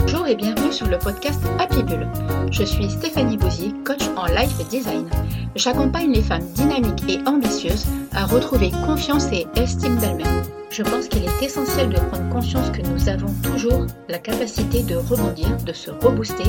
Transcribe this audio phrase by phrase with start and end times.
[0.00, 2.06] Bonjour et bienvenue sur le podcast Happy Bull.
[2.52, 5.08] Je suis Stéphanie Bouzy, coach en life design.
[5.56, 10.61] J'accompagne les femmes dynamiques et ambitieuses à retrouver confiance et estime d'elles-mêmes.
[10.72, 14.96] Je pense qu'il est essentiel de prendre conscience que nous avons toujours la capacité de
[14.96, 16.48] rebondir, de se rebooster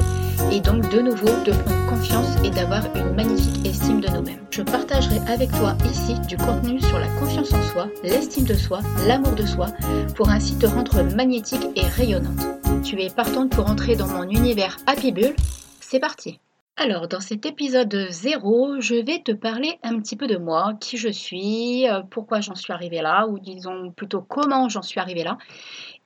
[0.49, 4.39] et donc de nouveau de prendre confiance et d'avoir une magnifique estime de nous-mêmes.
[4.49, 8.79] Je partagerai avec toi ici du contenu sur la confiance en soi, l'estime de soi,
[9.07, 9.67] l'amour de soi
[10.15, 12.47] pour ainsi te rendre magnétique et rayonnante.
[12.81, 15.35] Tu es partante pour entrer dans mon univers Happy Bull
[15.81, 16.39] C'est parti
[16.75, 20.97] alors, dans cet épisode 0, je vais te parler un petit peu de moi, qui
[20.97, 25.23] je suis, euh, pourquoi j'en suis arrivée là, ou disons plutôt comment j'en suis arrivée
[25.23, 25.37] là,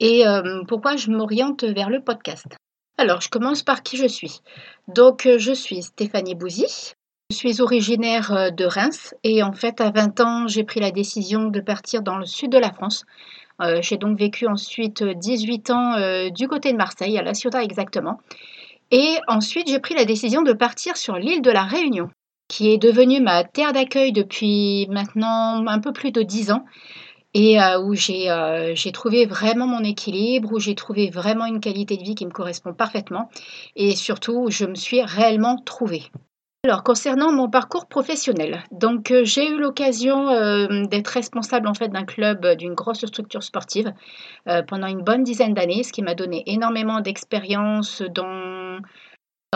[0.02, 2.58] et euh, pourquoi je m'oriente vers le podcast.
[2.98, 4.42] Alors, je commence par qui je suis.
[4.90, 6.94] Donc, euh, je suis Stéphanie Bouzy.
[7.32, 11.46] Je suis originaire de Reims et en fait, à 20 ans, j'ai pris la décision
[11.46, 13.06] de partir dans le sud de la France.
[13.82, 18.22] j'ai donc vécu ensuite 18 ans du côté de Marseille, à La Ciotat exactement.
[18.92, 22.10] Et ensuite, j'ai pris la décision de partir sur l'île de la Réunion,
[22.48, 26.64] qui est devenue ma terre d'accueil depuis maintenant un peu plus de dix ans,
[27.34, 31.98] et euh, où euh, j'ai trouvé vraiment mon équilibre, où j'ai trouvé vraiment une qualité
[31.98, 33.30] de vie qui me correspond parfaitement,
[33.76, 36.04] et surtout où je me suis réellement trouvée.
[36.68, 41.88] Alors, concernant mon parcours professionnel, donc euh, j'ai eu l'occasion euh, d'être responsable en fait
[41.88, 43.94] d'un club euh, d'une grosse structure sportive
[44.68, 48.28] pendant une bonne dizaine d'années, ce qui m'a donné énormément d'expérience dans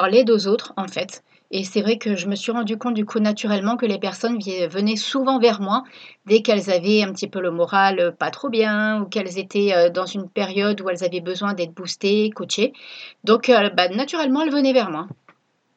[0.09, 1.23] l'aide aux autres en fait.
[1.53, 4.39] Et c'est vrai que je me suis rendu compte du coup naturellement que les personnes
[4.39, 5.83] venaient souvent vers moi
[6.25, 10.05] dès qu'elles avaient un petit peu le moral pas trop bien ou qu'elles étaient dans
[10.05, 12.71] une période où elles avaient besoin d'être boostées, coachées.
[13.25, 15.07] Donc bah, naturellement elles venaient vers moi.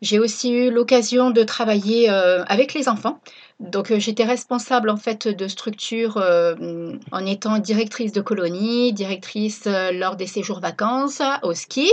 [0.05, 3.20] J'ai aussi eu l'occasion de travailler euh, avec les enfants.
[3.65, 9.67] Donc euh, j'étais responsable en fait de structure euh, en étant directrice de colonie, directrice
[9.93, 11.91] lors des séjours vacances au ski.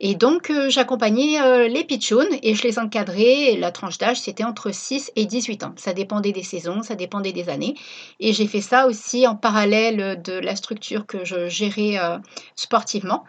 [0.00, 3.56] Et donc j'accompagnais les pitchouns et je les encadrais.
[3.56, 5.74] la tranche d'âge c'était entre 6 et 18 ans.
[5.76, 7.74] Ça dépendait des saisons, ça dépendait des années.
[8.18, 11.98] Et j'ai fait ça aussi en parallèle de la structure que je gérais
[12.56, 13.24] sportivement.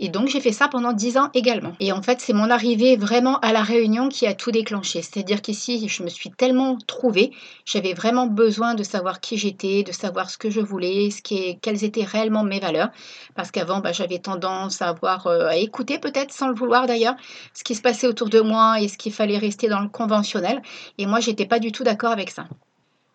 [0.00, 1.72] Et donc j'ai fait ça pendant dix ans également.
[1.80, 5.02] Et en fait, c'est mon arrivée vraiment à la Réunion qui a tout déclenché.
[5.02, 7.32] C'est-à-dire qu'ici, je me suis tellement trouvée,
[7.64, 11.58] j'avais vraiment besoin de savoir qui j'étais, de savoir ce que je voulais, ce qui
[11.60, 12.90] quelles étaient réellement mes valeurs.
[13.34, 17.14] Parce qu'avant, bah, j'avais tendance euh, à écouter peut-être sans le vouloir d'ailleurs,
[17.54, 20.62] ce qui se passait autour de moi et ce qu'il fallait rester dans le conventionnel.
[20.98, 22.46] Et moi, j'étais pas du tout d'accord avec ça.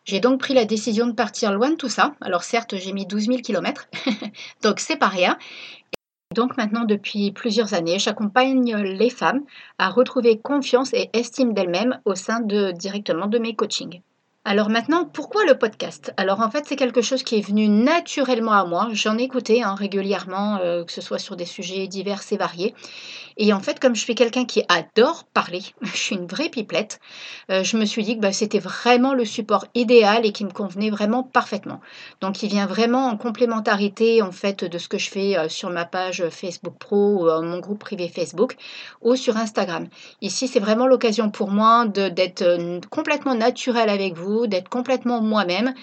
[0.06, 2.13] J'ai donc pris la décision de partir loin de tout ça.
[2.19, 3.88] Alors certes, j'ai mis 12 000 km,
[4.62, 5.38] donc c'est pas rien.
[6.33, 9.44] Donc maintenant, depuis plusieurs années, j'accompagne les femmes
[9.78, 14.01] à retrouver confiance et estime d'elles-mêmes au sein de directement de mes coachings.
[14.46, 16.14] Alors maintenant, pourquoi le podcast?
[16.18, 18.90] Alors en fait, c'est quelque chose qui est venu naturellement à moi.
[18.92, 22.76] J'en ai écouté hein, régulièrement, euh, que ce soit sur des sujets divers et variés.
[23.38, 26.99] Et en fait, comme je suis quelqu'un qui adore parler, je suis une vraie pipelette,
[27.51, 30.51] euh, je me suis dit que bah, c'était vraiment le support idéal et qui me
[30.51, 31.81] convenait vraiment parfaitement.
[32.21, 35.69] Donc il vient vraiment en complémentarité en fait de ce que je fais euh, sur
[35.69, 38.55] ma page Facebook Pro ou mon groupe privé Facebook
[39.01, 39.88] ou sur Instagram.
[40.21, 42.44] Ici, c'est vraiment l'occasion pour moi d'être
[42.89, 45.73] complètement naturel avec vous d'être complètement moi-même,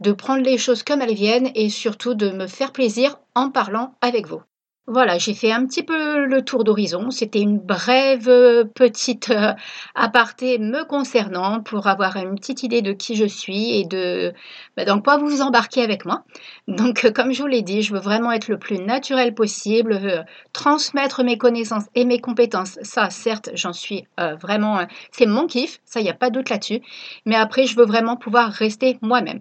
[0.00, 3.94] de prendre les choses comme elles viennent et surtout de me faire plaisir en parlant
[4.00, 4.42] avec vous.
[4.86, 7.10] Voilà, j'ai fait un petit peu le tour d'horizon.
[7.12, 9.52] C'était une brève euh, petite euh,
[9.94, 14.32] aparté me concernant pour avoir une petite idée de qui je suis et de
[14.76, 16.24] bah, dans quoi vous embarquez avec moi.
[16.66, 20.24] Donc, euh, comme je vous l'ai dit, je veux vraiment être le plus naturel possible,
[20.52, 22.78] transmettre mes connaissances et mes compétences.
[22.82, 24.06] Ça, certes, j'en suis
[24.42, 26.80] vraiment, c'est mon kiff, ça, il n'y a pas doute là-dessus.
[27.26, 29.40] Mais après, je veux vraiment pouvoir rester moi-même.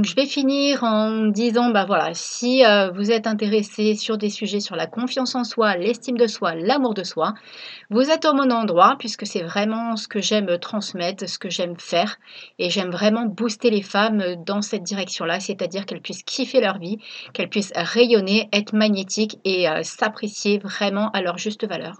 [0.00, 4.30] Donc je vais finir en disant, bah voilà, si euh, vous êtes intéressé sur des
[4.30, 7.34] sujets sur la confiance en soi, l'estime de soi, l'amour de soi,
[7.90, 11.78] vous êtes au bon endroit puisque c'est vraiment ce que j'aime transmettre, ce que j'aime
[11.78, 12.16] faire
[12.58, 16.96] et j'aime vraiment booster les femmes dans cette direction-là, c'est-à-dire qu'elles puissent kiffer leur vie,
[17.34, 21.96] qu'elles puissent rayonner, être magnétiques et euh, s'apprécier vraiment à leur juste valeur.